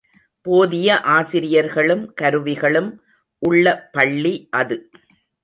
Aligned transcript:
போதிய 0.45 0.99
ஆசிரியர்களும் 0.99 2.13
கருவிகளும் 2.13 2.89
உள்ள 3.41 3.89
பள்ளி 3.91 4.47
அது. 4.51 4.89